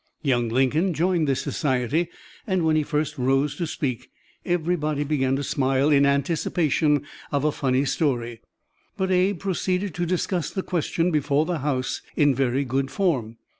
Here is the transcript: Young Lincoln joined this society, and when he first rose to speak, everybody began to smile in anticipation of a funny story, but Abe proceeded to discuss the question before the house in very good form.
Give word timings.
Young 0.23 0.49
Lincoln 0.49 0.95
joined 0.95 1.27
this 1.27 1.41
society, 1.43 2.09
and 2.47 2.65
when 2.65 2.75
he 2.75 2.81
first 2.81 3.19
rose 3.19 3.55
to 3.57 3.67
speak, 3.67 4.09
everybody 4.43 5.03
began 5.03 5.35
to 5.35 5.43
smile 5.43 5.91
in 5.91 6.07
anticipation 6.07 7.05
of 7.31 7.43
a 7.43 7.51
funny 7.51 7.85
story, 7.85 8.41
but 8.97 9.11
Abe 9.11 9.37
proceeded 9.39 9.93
to 9.93 10.07
discuss 10.07 10.49
the 10.49 10.63
question 10.63 11.11
before 11.11 11.45
the 11.45 11.59
house 11.59 12.01
in 12.15 12.33
very 12.33 12.65
good 12.65 12.89
form. 12.89 13.37